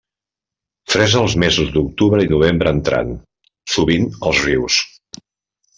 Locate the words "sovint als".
3.77-4.45